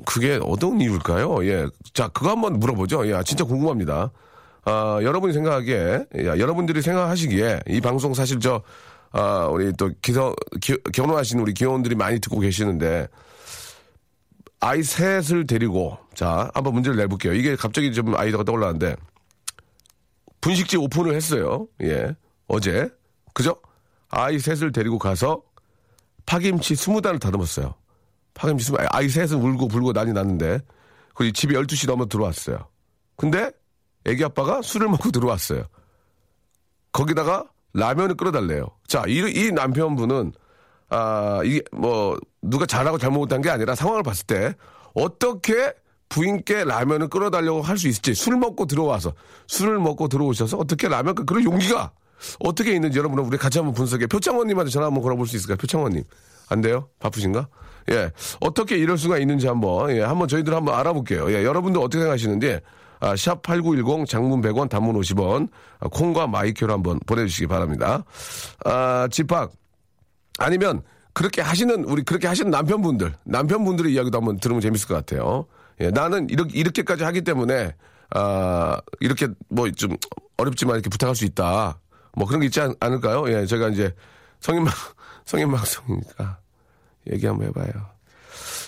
[0.05, 1.45] 그게 어떤 이유일까요?
[1.47, 1.67] 예.
[1.95, 3.07] 자, 그거 한번 물어보죠.
[3.09, 4.11] 예, 진짜 궁금합니다.
[4.65, 8.63] 아, 여러분이 생각하기에, 예, 여러분들이 생각하시기에, 이 방송 사실 저,
[9.13, 13.09] 아, 우리 또 기서, 기- 결혼하신 우리 기혼들이 많이 듣고 계시는데,
[14.61, 17.33] 아이 셋을 데리고, 자, 한번 문제를 내볼게요.
[17.33, 18.97] 이게 갑자기 좀 아이디어가 떠올랐는데,
[20.41, 21.67] 분식집 오픈을 했어요.
[21.83, 22.15] 예.
[22.47, 22.89] 어제.
[23.35, 23.57] 그죠?
[24.11, 25.43] 아이 셋을 데리고 가서
[26.27, 27.75] 파김치 20단을 다듬었어요.
[28.39, 30.61] 파김치 20, 아이 셋은 울고 불고 난리 났는데,
[31.15, 32.69] 그리고 집에 12시 넘어 들어왔어요.
[33.17, 33.51] 근데
[34.07, 35.65] 애기 아빠가 술을 먹고 들어왔어요.
[36.93, 38.67] 거기다가 라면을 끓여달래요.
[38.87, 40.33] 자, 이, 이 남편분은,
[40.91, 44.55] 아, 이게 뭐, 누가 잘하고 잘못한 게 아니라 상황을 봤을 때,
[44.95, 45.73] 어떻게
[46.09, 49.13] 부인께 라면을 끓여달라고 할 수 있을지, 술 먹고 들어와서,
[49.49, 51.93] 술을 먹고 들어오셔서 어떻게 라면, 끓- 그런 용기가
[52.41, 54.07] 어떻게 있는지 여러분, 우리 같이 한번 분석해.
[54.07, 55.57] 표창원님한테 전화 한번 걸어볼 수 있을까요?
[55.59, 56.05] 표창원님.
[56.49, 56.89] 안 돼요?
[57.01, 57.49] 바쁘신가?
[57.91, 58.11] 예.
[58.41, 61.31] 어떻게 이럴 수가 있는지 한번, 예, 한번 저희들 한번 알아볼게요.
[61.33, 62.61] 예, 여러분들 어떻게 생각하시는지,
[63.01, 65.49] 아, 샵8910 장문 100원, 단문 50원,
[65.81, 68.05] 아, 콩과 마이큐로 한번 보내주시기 바랍니다.
[68.65, 69.51] 아, 집합.
[70.39, 70.83] 아니면
[71.15, 75.47] 그렇게 하시는 우리 그렇게 하시는 남편분들 남편분들의 이야기도 한번 들으면 재밌을 것 같아요.
[75.81, 77.75] 예, 나는 이렇게 이렇게까지 하기 때문에
[78.15, 79.97] 아 이렇게 뭐 좀
[80.37, 81.81] 어렵지만 이렇게 부탁할 수 있다.
[82.15, 83.25] 뭐 그런 게 있지 않, 않을까요?
[83.33, 83.93] 예, 제가 이제
[84.41, 84.73] 성인 방
[85.25, 86.39] 성인 방송이니까
[87.13, 87.69] 얘기 한번 해봐요.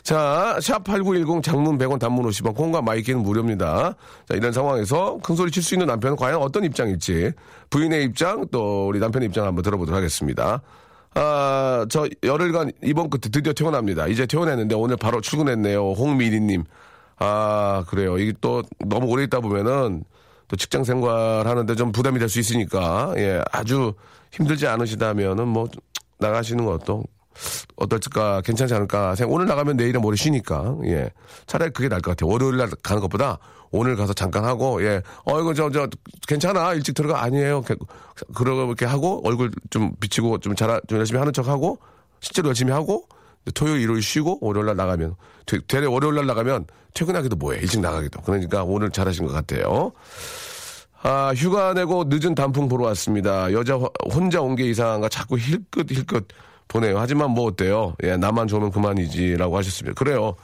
[0.02, 3.94] 자, 샵8910 장문 100원 단문 50원 콩과 마이케이는 무료입니다.
[4.26, 7.32] 자, 이런 상황에서 큰 소리 칠 수 있는 남편은 과연 어떤 입장일지
[7.68, 10.62] 부인의 입장 또 우리 남편의 입장 한번 들어보도록 하겠습니다.
[11.14, 14.06] 아, 저 열흘간 입원 끝에 드디어 퇴원합니다.
[14.06, 15.92] 이제 퇴원했는데 오늘 바로 출근했네요.
[15.92, 16.64] 홍미리님.
[17.18, 18.16] 아, 그래요.
[18.16, 20.04] 이게 또 너무 오래 있다 보면은
[20.48, 23.92] 또 직장 생활 하는데 좀 부담이 될 수 있으니까, 예, 아주
[24.32, 25.68] 힘들지 않으시다면은 뭐
[26.18, 27.04] 나가시는 것도
[27.76, 29.32] 어떨까 괜찮지 않을까 생각.
[29.32, 31.10] 오늘 나가면 내일은 모레 쉬니까 예
[31.46, 32.30] 차라리 그게 나을 것 같아요.
[32.30, 33.38] 월요일 날 가는 것보다
[33.70, 35.88] 오늘 가서 잠깐 하고 예 어 이거 저저
[36.26, 37.62] 괜찮아 일찍 들어가 아니에요.
[37.62, 37.76] 그-
[38.40, 41.78] 이렇게 하고 얼굴 좀 비치고 좀잘좀 열심히 하는 척 하고
[42.20, 43.06] 실제로 열심히 하고
[43.54, 45.14] 토요일 일요일 쉬고 월요일 날 나가면
[45.46, 49.92] 되- 되레 월요일 날 나가면 퇴근하기도 뭐해 일찍 나가기도 그러니까 오늘 잘하신 것 같아요.
[51.02, 53.50] 아, 휴가 내고 늦은 단풍 보러 왔습니다.
[53.52, 56.28] 여자 호- 혼자 온 게 이상한가 자꾸 힐끗 힐끗
[56.70, 56.98] 보내요.
[56.98, 57.94] 하지만 뭐 어때요?
[58.04, 59.94] 예, 나만 좋으면 그만이지라고 하셨습니다.
[59.98, 60.34] 그래요.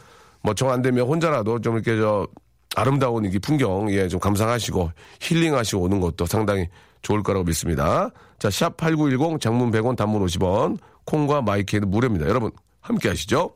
[0.42, 2.26] 뭐 정 안 되면 혼자라도 좀 이렇게 저
[2.74, 6.66] 아름다운 이 풍경 예, 좀 감상하시고 힐링하시고 오는 것도 상당히
[7.02, 8.10] 좋을 거라고 믿습니다.
[8.38, 12.26] 자, 샵 8910 장문 100원 단문 50원 콩과 마이크에는 무료입니다.
[12.28, 13.52] 여러분 함께 하시죠.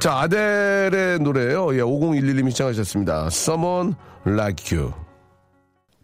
[0.00, 1.74] 자, 아델의 노래예요.
[1.74, 3.26] 예, 5011님이 신청하셨습니다.
[3.26, 3.94] Someone
[4.26, 4.92] Like You.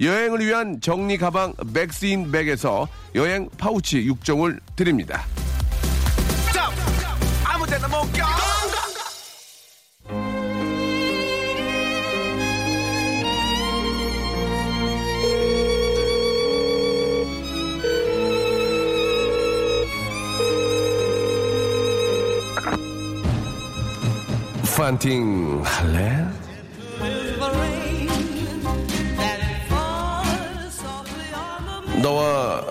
[0.00, 5.24] 여행을 위한 정리 가방 맥스인 백에서 여행 파우치 6종을 드립니다.
[24.84, 26.43] 판팅 할래?
[32.04, 32.62] 너와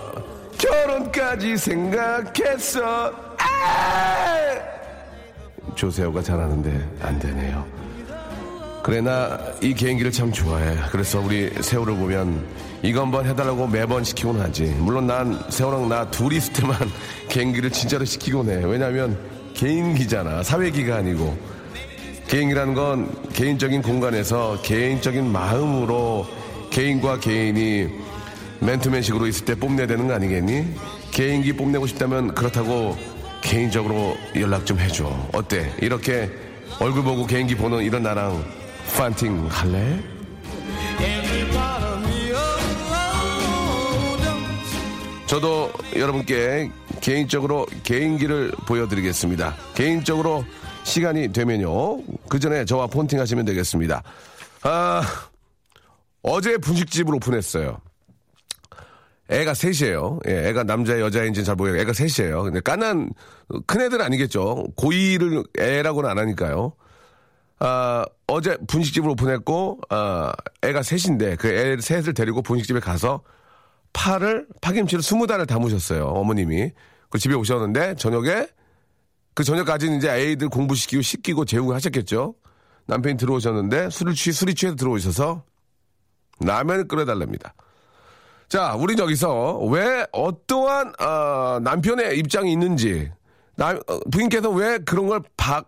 [0.60, 3.12] 결혼까지 생각했어.
[3.40, 4.38] 아!
[5.74, 7.66] 조세호가 잘하는데 안 되네요.
[8.84, 10.78] 그래 나 이 개인기를 참 좋아해.
[10.92, 12.46] 그래서 우리 세호를 보면
[12.84, 14.66] 이거 한번 해달라고 매번 시키곤 하지.
[14.78, 16.78] 물론 난 세호랑 나 둘이 있을 때만
[17.30, 18.64] 개인기를 진짜로 시키곤 해.
[18.64, 19.18] 왜냐하면
[19.56, 20.44] 개인기잖아.
[20.44, 21.36] 사회기가 아니고.
[22.28, 26.28] 개인이라는 건 개인적인 공간에서 개인적인 마음으로
[26.70, 28.13] 개인과 개인이
[28.60, 30.74] 맨투맨식으로 있을 때 뽐내야 되는 거 아니겠니?
[31.12, 32.98] 개인기 뽐내고 싶다면 그렇다고
[33.42, 35.06] 개인적으로 연락 좀 해줘.
[35.34, 35.74] 어때?
[35.82, 36.32] 이렇게
[36.80, 38.44] 얼굴 보고 개인기 보는 이런 나랑
[38.96, 40.00] 판팅 할래?
[45.28, 46.70] 저도 여러분께
[47.02, 49.56] 개인적으로 개인기를 보여드리겠습니다.
[49.74, 50.46] 개인적으로
[50.84, 52.02] 시간이 되면요.
[52.30, 54.04] 그 전에 저와 폰팅 하시면 되겠습니다.
[54.62, 55.02] 아,
[56.22, 57.82] 어제 분식집을 오픈했어요.
[59.30, 60.20] 애가 셋이에요.
[60.28, 61.82] 예, 애가 남자 여자인지는 잘 모르겠어요.
[61.82, 62.44] 애가 셋이에요.
[62.44, 63.10] 근데 까난
[63.66, 64.66] 큰 애들 아니겠죠.
[64.76, 66.74] 고2를 애라고는 안 하니까요.
[67.60, 70.34] 아, 어제 분식집을 오픈했고, 아,
[70.64, 73.22] 애가 셋인데 그 애 셋을 데리고 분식집에 가서
[73.94, 76.06] 파를, 파김치를 스무 달을 담으셨어요.
[76.06, 76.72] 어머님이.
[77.10, 78.48] 그 집에 오셨는데 저녁에
[79.36, 82.36] 그 저녁까지는 이제 애들 공부시키고 씻기고 재우고 하셨겠죠.
[82.88, 85.44] 남편이 들어오셨는데 술을 취, 술이 취해서 들어오셔서
[86.42, 87.54] 라면을 끓여달랍니다.
[88.54, 93.10] 자, 우린 여기서 왜 어떠한 어, 남편의 입장이 있는지
[93.56, 95.66] 남, 어, 부인께서 왜 그런 걸 박,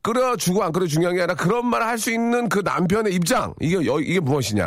[0.00, 3.84] 끓여주고 안 끓여 중요한 게 아니라 그런 말을 할 수 있는 그 남편의 입장 이게
[3.84, 4.64] 여- 이게 무엇이냐?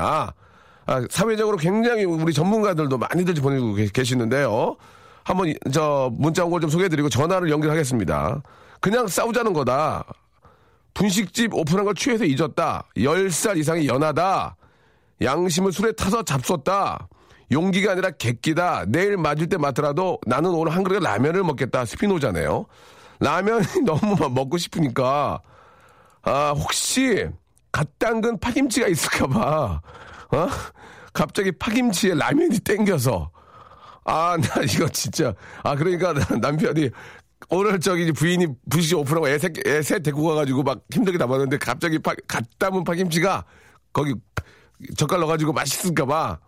[0.88, 4.76] 아, 사회적으로 굉장히 우리 전문가들도 많이들 보내고 계- 계시는데요.
[5.24, 8.42] 한번 이- 저 문자 온 걸 좀 소개해드리고 전화를 연결하겠습니다.
[8.82, 10.04] 그냥 싸우자는 거다.
[10.96, 12.84] 분식집 오픈한 걸 취해서 잊었다.
[12.98, 14.58] 10살 이상이 연하다.
[15.22, 17.08] 양심을 술에 타서 잡섰다.
[17.52, 18.86] 용기가 아니라 객기다.
[18.88, 21.86] 내일 맞을 때 맞더라도 나는 오늘 한 그릇 라면을 먹겠다.
[21.86, 22.66] 스피노자네요.
[23.20, 25.42] 라면이 너무 막 먹고 싶으니까
[26.24, 27.28] 아 혹시
[27.72, 29.82] 갓 담근 파김치가 있을까봐
[30.32, 30.48] 어
[31.14, 33.32] 갑자기 파김치에 라면이 땡겨서
[34.06, 35.34] 아 나 이거 진짜
[35.64, 36.90] 아 그러니까 남편이
[37.50, 42.44] 오늘 저기 부인이 부시 오픈하고 애새 애새 데리고 가가지고 막 힘들게 담았는데 갑자기 파, 갓
[42.60, 43.46] 담은 파김치가
[43.94, 44.14] 거기
[44.96, 46.40] 젓갈 넣어가지고 맛있을까봐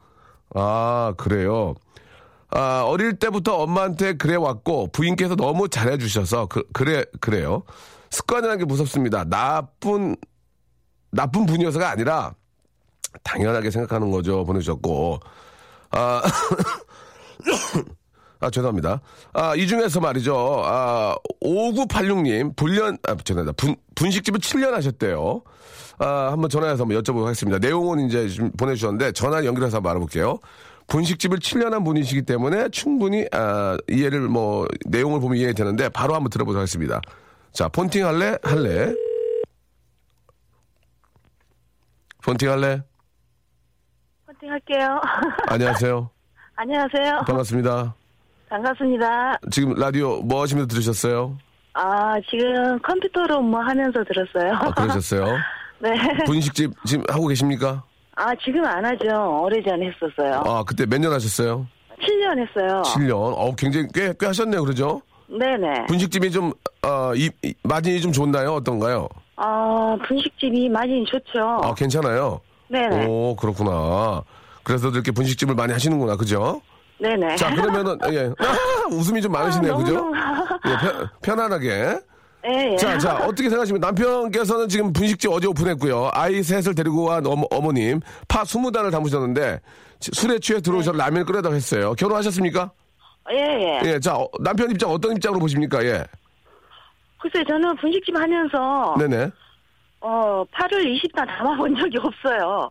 [0.55, 1.75] 아 그래요.
[2.51, 7.63] 아, 어릴 때부터 엄마한테 그래 왔고 부인께서 너무 잘해 주셔서 그, 그래 그래요.
[8.09, 9.23] 습관이라는 게 무섭습니다.
[9.25, 10.15] 나쁜
[11.11, 12.33] 나쁜 분이어서가 아니라
[13.23, 14.45] 당연하게 생각하는 거죠.
[14.45, 15.19] 보내주셨고
[15.91, 16.21] 아,
[18.41, 19.01] 아, 죄송합니다.
[19.33, 20.63] 아, 이 중에서 말이죠.
[20.65, 23.53] 아, 5986님, 불련, 아, 죄송합니다.
[23.53, 25.41] 분, 분식집을 7년 하셨대요.
[25.99, 27.59] 아, 한번 전화해서 한번 여쭤보도록 하겠습니다.
[27.59, 30.39] 내용은 이제 좀 보내주셨는데, 전화 연결해서 한번 알아볼게요.
[30.87, 36.59] 분식집을 7년 한 분이시기 때문에 충분히, 아, 이해를 뭐, 내용을 보면 이해되는데, 바로 한번 들어보도록
[36.61, 37.01] 하겠습니다.
[37.51, 38.37] 자, 폰팅 할래?
[38.43, 38.93] 할래?
[42.23, 42.81] 폰팅 할래?
[44.25, 45.01] 파이팅 할게요.
[45.47, 46.09] 안녕하세요.
[46.55, 47.21] 안녕하세요.
[47.27, 47.95] 반갑습니다.
[48.49, 49.39] 반갑습니다.
[49.51, 51.37] 지금 라디오 뭐 하시면서 들으셨어요?
[51.73, 54.53] 아, 지금 컴퓨터로 뭐 하면서 들었어요.
[54.53, 55.25] 아, 그러셨어요?
[55.79, 55.89] 네.
[56.25, 57.83] 분식집 지금 하고 계십니까?
[58.15, 59.41] 아, 지금 안 하죠.
[59.43, 60.43] 오래전에 했었어요.
[60.45, 61.65] 아, 그때 몇 년 하셨어요?
[62.01, 62.81] 7년 했어요.
[62.85, 63.13] 7년.
[63.15, 64.61] 어, 굉장히 꽤, 꽤 하셨네요.
[64.63, 65.01] 그러죠?
[65.27, 65.85] 네네.
[65.87, 66.51] 분식집이 좀,
[66.85, 68.53] 어, 이, 이- 마진이 좀 좋나요?
[68.55, 69.07] 어떤가요?
[69.35, 71.39] 아, 분식집이 많이 좋죠.
[71.63, 72.41] 아, 괜찮아요?
[72.67, 73.05] 네네.
[73.05, 74.23] 오, 그렇구나.
[74.63, 76.15] 그래서 이렇게 분식집을 많이 하시는구나.
[76.17, 76.61] 그죠?
[76.99, 77.35] 네네.
[77.37, 78.25] 자, 그러면은, 예.
[78.39, 79.73] 아, 웃음이 좀 많으시네요.
[79.73, 79.93] 아, 그죠?
[79.95, 80.15] 너무-
[80.67, 81.99] 예, 편, 편안하게.
[82.45, 82.75] 예, 예.
[82.77, 86.09] 자, 자, 어떻게 생각하시면 남편께서는 지금 분식집 어제 오픈했고요.
[86.13, 89.59] 아이 셋을 데리고 간 어머, 어머님, 파 20단을 담으셨는데,
[89.99, 91.93] 술에 취해 들어오셔서 라면 끓여다고 했어요.
[91.93, 92.71] 결혼하셨습니까?
[93.31, 93.81] 예, 예.
[93.85, 95.83] 예, 자, 어, 남편 입장 어떤 입장으로 보십니까?
[95.83, 96.05] 예.
[97.21, 99.29] 글쎄, 저는 분식집 하면서, 네네.
[100.01, 102.69] 어, 팔을 20단 담아본 적이 없어요.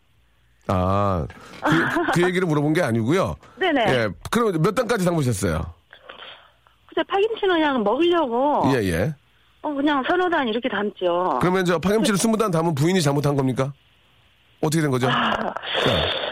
[0.68, 1.26] 아,
[1.62, 3.36] 그, 그 얘기를 물어본 게 아니고요.
[3.56, 3.84] 네네.
[3.88, 5.62] 예, 그럼 몇 단까지 담으셨어요?
[6.86, 9.14] 글쎄, 파김치는 그냥 먹으려고, 예, 예.
[9.62, 11.38] 어, 그냥 서너 단 이렇게 담죠.
[11.40, 13.72] 그러면 저 파김치를 20단 담은 부인이 잘못한 겁니까?
[14.60, 15.06] 어떻게 된 거죠?
[15.08, 15.54] 자,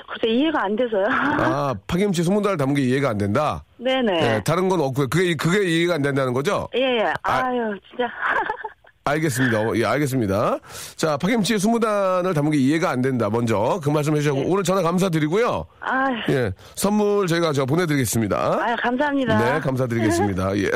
[0.09, 1.05] 글쎄, 이해가 안 돼서요.
[1.09, 3.63] 아, 파김치 20단을 담은 게 이해가 안 된다?
[3.79, 4.13] 네네.
[4.37, 5.09] 예, 다른 건 없고요.
[5.09, 6.69] 그게, 그게 이해가 안 된다는 거죠?
[6.77, 7.13] 예, 예.
[7.23, 8.09] 아유, 진짜.
[9.17, 9.61] 알겠습니다.
[9.61, 10.59] 어, 예, 알겠습니다.
[10.97, 13.31] 자, 파김치 20단을 담은 게 이해가 안 된다.
[13.31, 15.65] 먼저 그 말씀 해주셨고, 오늘 전화 감사드리고요.
[15.81, 18.59] 아유, 예, 선물 저희가 저 보내드리겠습니다.
[18.63, 19.39] 아유, 감사합니다.
[19.55, 20.57] 네, 감사드리겠습니다.
[20.59, 20.71] 예.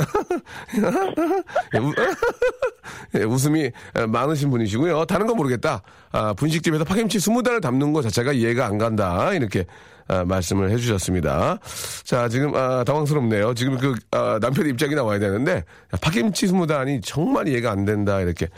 [1.75, 1.93] 예, 우-
[3.19, 3.71] 예, 웃음이
[4.09, 5.07] 많으신 분이시고요.
[5.07, 5.83] 다른 건 모르겠다.
[6.13, 9.33] 아, 분식집에서 파김치 20단을 담는 것 자체가 이해가 안 간다.
[9.35, 9.67] 이렇게
[10.11, 11.59] 아, 말씀을 해주셨습니다.
[12.03, 13.55] 자, 지금 아, 당황스럽네요.
[13.55, 15.65] 지금 그 아, 남편 입장이 나와야 되는데
[16.01, 18.21] 파김치 20단이 정말 이해가 안 된다.
[18.21, 18.49] 이렇게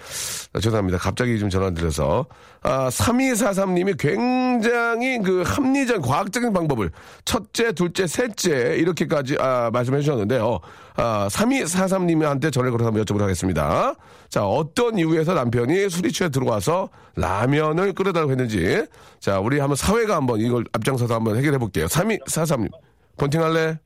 [0.54, 0.96] 아, 죄송합니다.
[0.96, 2.24] 갑자기 좀 전화 드려서
[2.62, 6.90] 아, 3243님이 굉장히 그 합리적 과학적인 방법을
[7.26, 10.58] 첫째, 둘째, 셋째 이렇게까지 아, 말씀해 주셨는데요.
[10.96, 13.94] 아, 3243님한테 전화를 걸어서 한번 여쭤보도록 하겠습니다.
[14.28, 18.86] 자, 어떤 이유에서 남편이 술이 취해 들어와서 라면을 끓여달라고 했는지
[19.20, 21.86] 자, 우리 한번 사회가 한번 이걸 앞장서서 한번 해결해 볼게요.
[21.86, 22.70] 3243님.
[23.18, 23.78] 본팅 할래?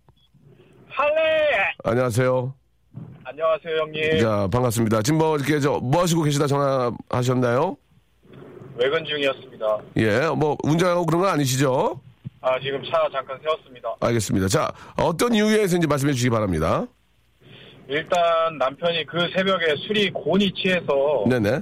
[0.88, 1.22] 할래!
[1.84, 2.54] 안녕하세요.
[3.24, 4.20] 안녕하세요, 형님.
[4.20, 5.02] 자, 반갑습니다.
[5.02, 7.76] 지금 뭐 이렇게 저 뭐 하시고 계시다 전화하셨나요?
[8.78, 9.78] 외근 중이었습니다.
[9.96, 12.00] 예, 뭐 운전하고 그런 건 아니시죠?
[12.40, 13.96] 아, 지금 차 잠깐 세웠습니다.
[14.00, 14.48] 알겠습니다.
[14.48, 16.86] 자, 어떤 이유에서인지 말씀해 주시기 바랍니다.
[17.88, 21.60] 일단 남편이 그 새벽에 술이 곤이 취해서 네네.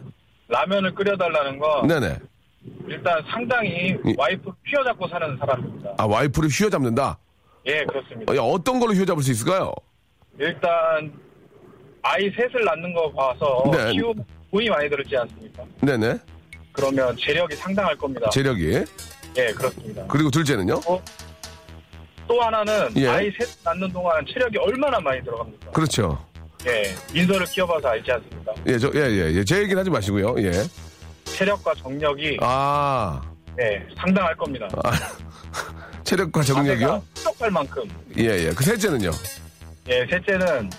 [0.49, 2.19] 라면을 끓여달라는 건 네네.
[2.89, 4.15] 일단 상당히 예.
[4.17, 5.95] 와이프 휘어잡고 사는 사람입니다.
[5.99, 7.19] 아, 와이프를 휘어잡는다?
[7.67, 8.33] 예, 그렇습니다.
[8.33, 9.73] 어, 야, 어떤 걸로 휘어잡을 수 있을까요?
[10.39, 11.13] 일단
[12.03, 13.93] 아이 셋을 낳는 거 봐서 네.
[13.93, 15.63] 키우면 돈이 많이 들었지 않습니까?
[15.83, 16.19] 네네.
[16.73, 18.29] 그러면 재력이 상당할 겁니다.
[18.31, 18.85] 재력이.
[19.37, 20.05] 예, 그렇습니다.
[20.09, 20.81] 그리고 둘째는요?
[22.27, 23.09] 또 하나는 예.
[23.09, 25.71] 아이 셋 낳는 동안 체력이 얼마나 많이 들어갑니까?
[25.73, 26.25] 그렇죠.
[26.67, 28.53] 예, 민서를 키워봐서 알지 않습니까?
[28.67, 29.45] 예, 저, 예, 예, 예.
[29.45, 30.35] 제 얘기는 하지 마시고요.
[30.39, 30.53] 예.
[31.25, 33.21] 체력과 정력이 아,
[33.57, 34.69] 네, 상당할 겁니다.
[36.05, 37.03] 체력과 적응력이요?
[37.39, 37.83] 할 만큼.
[38.17, 38.53] 예, 예.
[38.55, 39.11] 그 셋째는요?
[39.89, 40.71] 예, 셋째는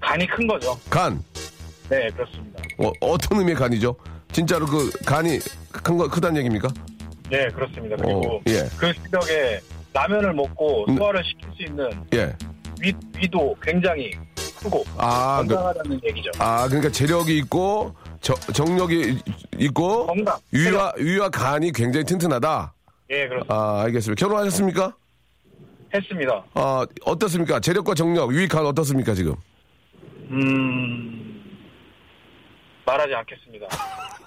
[0.00, 0.78] 간이 큰 거죠.
[0.90, 1.22] 간.
[1.88, 2.62] 네, 그렇습니다.
[2.78, 3.96] 어, 어떤 의미의 간이죠?
[4.32, 5.38] 진짜로 그 간이
[5.70, 6.68] 큰 거, 크다는 얘기입니까?
[7.34, 7.96] 네, 그렇습니다.
[7.96, 8.68] 그리고 어, 예.
[8.78, 9.60] 그 시력에
[9.92, 10.96] 라면을 먹고 음.
[10.96, 12.36] 소화를 시킬 수 있는 예.
[12.80, 14.12] 위, 위도 굉장히
[14.56, 16.30] 크고 아, 그, 건강하다는 얘기죠.
[16.38, 19.18] 아, 그러니까 재력이 있고, 저, 정력이
[19.58, 20.38] 있고, 건강.
[20.52, 22.72] 위와, 위와 간이 굉장히 튼튼하다.
[23.10, 23.54] 예, 그렇습니다.
[23.54, 24.24] 아, 알겠습니다.
[24.24, 24.96] 결혼하셨습니까?
[25.92, 26.44] 했습니다.
[26.54, 27.58] 아, 어떻습니까?
[27.60, 29.34] 재력과 정력, 위, 간 어떻습니까, 지금?
[30.30, 31.58] 음,
[32.86, 33.66] 말하지 않겠습니다.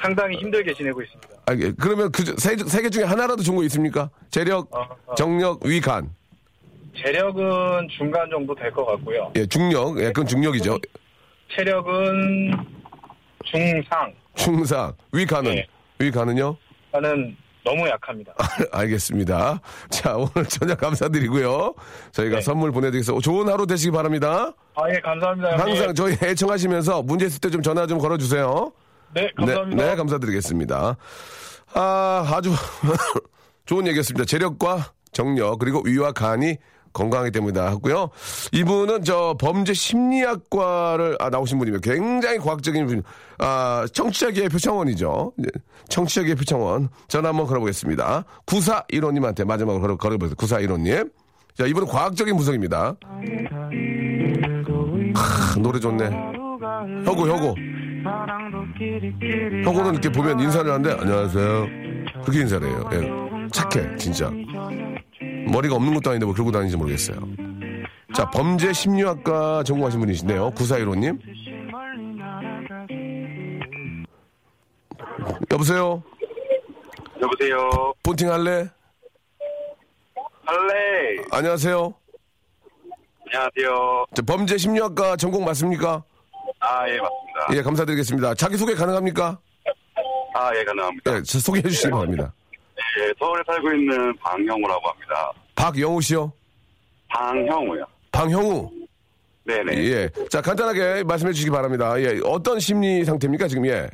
[0.00, 1.28] 상당히 힘들게 지내고 있습니다.
[1.46, 1.72] 아, 예.
[1.78, 4.10] 그러면 그, 세, 세개 중에 하나라도 좋은 거 있습니까?
[4.30, 5.14] 재력, 어, 어.
[5.14, 6.10] 정력, 위, 간.
[6.96, 9.32] 재력은 중간 정도 될 것 같고요.
[9.36, 9.98] 예, 중력.
[9.98, 10.78] 예, 그건 중력이죠.
[11.56, 12.52] 체력은
[13.44, 14.12] 중상.
[14.34, 14.92] 충상.
[15.12, 15.54] 위, 간은?
[15.54, 15.66] 네.
[15.98, 16.56] 위, 간은요?
[16.92, 18.32] 저는 너무 약합니다.
[18.72, 19.60] 알겠습니다.
[19.90, 21.74] 자, 오늘 저녁 감사드리고요.
[22.12, 22.42] 저희가 네.
[22.42, 23.22] 선물 보내드리겠습니다.
[23.22, 24.52] 좋은 하루 되시기 바랍니다.
[24.74, 25.56] 아, 예, 감사합니다.
[25.58, 28.72] 항상 저희 애청하시면서 문제 있을 때 좀 전화 좀 걸어주세요.
[29.14, 29.82] 네, 감사합니다.
[29.82, 30.96] 네, 네, 감사드리겠습니다.
[31.74, 32.52] 아, 아주
[33.66, 34.24] 좋은 얘기였습니다.
[34.24, 36.56] 재력과 정력 그리고 위와 간이
[36.92, 38.10] 건강하기 때문이다 하고요.
[38.52, 43.02] 이분은 저 범죄 심리학과를 아, 나오신 분이며 굉장히 과학적인 분,
[43.38, 45.32] 아, 청취자계의 표창원이죠.
[45.40, 45.48] 예,
[45.88, 46.88] 청취자계의 표창원.
[47.08, 48.24] 전화 한번 걸어보겠습니다.
[48.46, 50.36] 9415님한테 마지막으로 걸어, 걸어보세요.
[50.36, 51.10] 9415님.
[51.58, 52.96] 자, 이분은 과학적인 분석입니다.
[55.14, 56.10] 하, 노래 좋네.
[57.04, 57.54] 혁우, 혁우.
[59.64, 61.66] 혁우는 이렇게 보면 인사를 하는데, 안녕하세요.
[62.22, 62.90] 그렇게 인사를 해요.
[62.92, 64.30] 예, 착해, 진짜.
[65.50, 67.18] 머리가 없는 것도 아닌데 뭐 그러고 다니는지 모르겠어요.
[68.14, 70.50] 자, 범죄 심리학과 전공하신 분이신데요.
[70.50, 71.18] 9415님.
[75.50, 76.02] 여보세요?
[77.20, 77.94] 여보세요.
[78.02, 78.68] 본팅 할래?
[80.44, 81.16] 할래.
[81.32, 81.94] 안녕하세요.
[83.26, 84.06] 안녕하세요.
[84.14, 86.02] 자, 범죄 심리학과 전공 맞습니까?
[86.60, 87.23] 아, 예, 맞습니다.
[87.52, 88.34] 예, 감사드리겠습니다.
[88.34, 89.38] 자기소개 가능합니까?
[90.34, 91.16] 아, 예, 가능합니다.
[91.16, 92.32] 예, 저 소개해 주시기 바랍니다.
[93.00, 95.32] 예, 서울에 살고 있는 방형우라고 합니다.
[95.54, 96.32] 박영우 씨요?
[97.08, 97.84] 방형우요.
[98.12, 98.70] 방형우.
[99.44, 99.76] 네네.
[99.84, 100.08] 예.
[100.30, 102.00] 자, 간단하게 말씀해 주시기 바랍니다.
[102.00, 103.66] 예, 어떤 심리 상태입니까, 지금?
[103.66, 103.88] 예.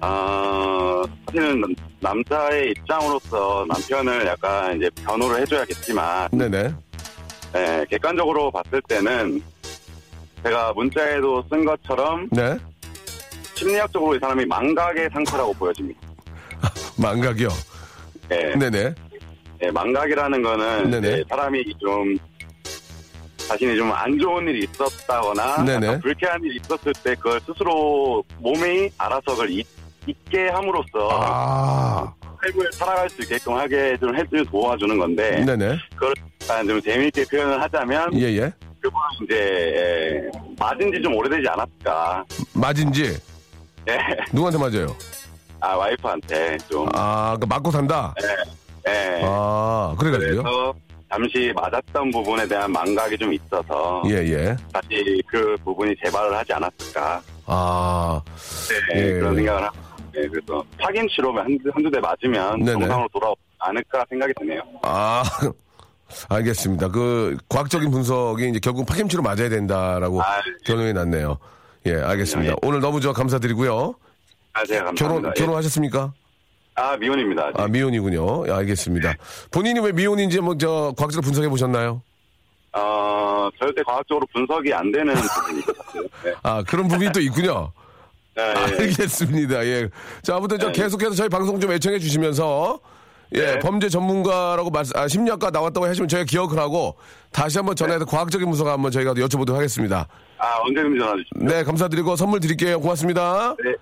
[0.00, 6.74] 아, 사실은 남- 남자의 입장으로서 남편을 약간 이제 변호를 해줘야겠지만, 네네.
[7.54, 9.40] 예, 객관적으로 봤을 때는
[10.42, 12.56] 제가 문자에도 쓴 것처럼 네.
[13.54, 16.00] 심리학적으로 이 사람이 망각의 상태라고 보여집니다.
[16.98, 17.48] 망각이요.
[18.32, 18.94] 예, 네네.
[19.62, 21.24] 예, 망각이라는 거는 네네.
[21.28, 22.16] 사람이 좀
[23.36, 25.64] 자신이 좀 안 좋은 일이 있었다거나
[26.00, 29.66] 불쾌한 일이 있었을 때 그걸 스스로 몸이 알아서 그걸 잊,
[30.06, 32.14] 잊게 함으로써 아.
[32.42, 35.76] 삶을 살아갈 수 있게끔 하게 좀 해주 도와주는 건데 네네.
[35.94, 36.14] 그걸
[36.66, 38.52] 좀 재미있게 표현을 하자면 예, 예.
[38.82, 39.36] 그분은 이제
[39.76, 43.16] 예, 맞은 지 좀 오래되지 않았을까 맞은지
[43.88, 43.98] 예.
[44.32, 44.96] 누구한테 맞아요?
[45.60, 48.14] 아 와이프한테 좀 아, 그 맞고 산다?
[48.88, 49.20] 예.
[49.24, 50.42] 아, 그래가지고요?
[50.42, 50.74] 그래서
[51.10, 54.56] 잠시 맞았던 부분에 대한 망각이 좀 있어서 예, 예.
[54.72, 58.20] 다시 그 부분이 재발을 하지 않았을까 아,
[58.92, 59.12] 네, 예.
[59.14, 59.76] 그런 생각을 하고
[60.12, 62.72] 네, 그래서 파김치로 한두, 한두 대 맞으면 네네.
[62.72, 64.60] 정상으로 돌아오지 않을까 생각이 드네요.
[64.82, 65.22] 아.
[66.28, 66.88] 알겠습니다.
[66.88, 71.38] 그, 과학적인 분석이 이제 결국 파김치로 맞아야 된다라고 아, 결론이 났네요.
[71.86, 72.52] 예, 알겠습니다.
[72.52, 72.56] 예.
[72.62, 73.94] 오늘 너무 저 감사드리고요.
[74.52, 74.94] 아, 제가 감사합니다.
[74.94, 75.40] 결혼, 예.
[75.40, 76.12] 결혼하셨습니까?
[76.74, 77.46] 아, 미혼입니다.
[77.48, 77.60] 아직.
[77.60, 78.48] 아, 미혼이군요.
[78.48, 79.14] 예, 알겠습니다.
[79.50, 82.02] 본인이 왜 미혼인지 뭐, 저, 과학적으로 분석해 보셨나요?
[82.74, 86.02] 어, 절대 과학적으로 분석이 안 되는 부분이 있어요.
[86.24, 86.34] 네.
[86.42, 87.72] 아, 그런 부분이 또 있군요.
[88.34, 88.76] 네, 아, 예.
[88.84, 89.64] 알겠습니다.
[89.66, 89.88] 예.
[90.22, 90.72] 자, 아무튼 저 네.
[90.72, 92.80] 계속해서 저희 방송 좀 애청해 주시면서
[93.34, 93.58] 예, 네.
[93.58, 96.96] 범죄 전문가라고 말씀, 아, 심리학과 나왔다고 하시면 저희가 기억을 하고
[97.30, 100.06] 다시 한번 전화해서 과학적인 분석 한번 저희가 여쭤보도록 하겠습니다.
[100.38, 101.46] 아, 언제든지 전화 주십시오.
[101.46, 102.80] 네, 감사드리고 선물 드릴게요.
[102.80, 103.54] 고맙습니다.
[103.64, 103.74] 네.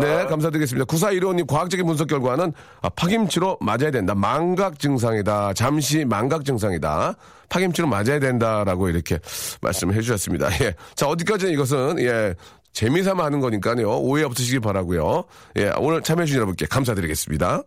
[0.00, 0.86] 네, 감사드리겠습니다.
[0.86, 4.14] 9415님 과학적인 분석 결과는 아, 파김치로 맞아야 된다.
[4.14, 5.52] 망각 증상이다.
[5.52, 7.14] 잠시 망각 증상이다.
[7.50, 9.18] 파김치로 맞아야 된다라고 이렇게
[9.60, 10.48] 말씀을 해주셨습니다.
[10.64, 10.74] 예.
[10.94, 12.34] 자, 어디까지는 이것은, 예,
[12.72, 13.98] 재미삼아 하는 거니까요.
[14.00, 15.24] 오해 없으시기 바라고요
[15.56, 17.62] 예, 오늘 참여해주신 여러분께 감사드리겠습니다.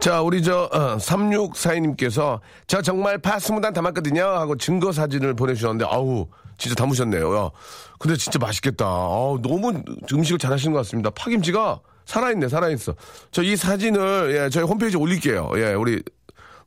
[0.00, 4.22] 자, 우리 저, 어, 3642님께서 저 정말 파 스무 단 담았거든요.
[4.22, 6.26] 하고 증거 사진을 보내주셨는데, 아우,
[6.58, 7.36] 진짜 담으셨네요.
[7.36, 7.50] 야,
[7.98, 8.84] 근데 진짜 맛있겠다.
[8.84, 9.82] 아우, 너무
[10.12, 11.10] 음식을 잘 하시는 것 같습니다.
[11.10, 12.94] 파김치가 살아있네, 살아있어.
[13.32, 15.50] 저 이 사진을, 예, 저희 홈페이지에 올릴게요.
[15.56, 16.02] 예, 우리,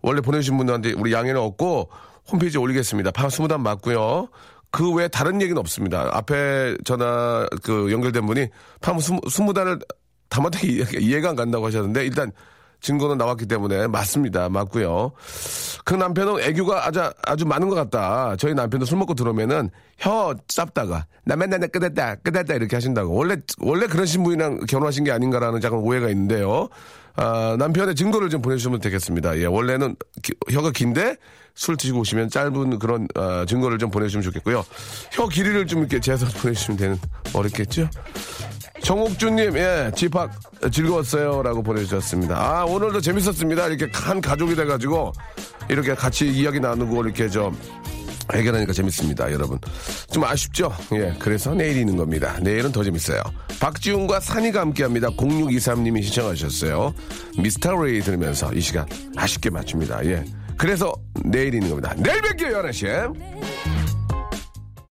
[0.01, 1.89] 원래 보내주신 분들한테 우리 양해는 없고,
[2.31, 3.11] 홈페이지에 올리겠습니다.
[3.11, 4.27] 파 스무 단 맞고요.
[4.71, 6.09] 그 외에 다른 얘기는 없습니다.
[6.13, 8.47] 앞에 전화, 그, 연결된 분이
[8.81, 9.79] 파 스무, 스무 단을
[10.29, 10.59] 담았다
[10.99, 12.31] 이해가 안 간다고 하셨는데, 일단,
[12.81, 14.49] 증거는 나왔기 때문에 맞습니다.
[14.49, 15.11] 맞고요.
[15.85, 18.35] 그 남편은 애교가 아주 아주 많은 것 같다.
[18.37, 23.13] 저희 남편도 술 먹고 들어오면은 혀 짭다가 나 맨날 나 끄덕다 끄덕다 이렇게 하신다고.
[23.13, 26.69] 원래 원래 그런 신부이랑 결혼하신 게 아닌가라는 약간 오해가 있는데요.
[27.15, 29.38] 아, 남편의 증거를 좀 보내주시면 되겠습니다.
[29.39, 31.17] 예, 원래는 기- 혀가 긴데
[31.53, 34.63] 술 드시고 오시면 짧은 그런 아, 증거를 좀 보내주시면 좋겠고요.
[35.11, 36.99] 혀 길이를 좀 이렇게 재서 보내주시면 되는
[37.34, 37.89] 어렵겠죠?
[38.84, 40.32] 정옥주님, 예, 집합
[40.71, 41.43] 즐거웠어요.
[41.43, 42.36] 라고 보내주셨습니다.
[42.36, 43.67] 아, 오늘도 재밌었습니다.
[43.67, 45.13] 이렇게 한 가족이 돼가지고,
[45.69, 47.57] 이렇게 같이 이야기 나누고, 이렇게 좀,
[48.34, 49.59] 해결하니까 재밌습니다, 여러분.
[50.11, 50.71] 좀 아쉽죠?
[50.93, 52.38] 예, 그래서 내일 있는 겁니다.
[52.41, 53.21] 내일은 더 재밌어요.
[53.59, 55.09] 박지훈과 산이가 함께 합니다.
[55.09, 56.93] 0623님이 신청하셨어요.
[57.39, 60.05] 미스터 레이 들으면서 이 시간 아쉽게 맞춥니다.
[60.05, 60.23] 예.
[60.57, 60.93] 그래서
[61.25, 61.93] 내일 있는 겁니다.
[61.97, 63.88] 내일 뵐게요, 11시에.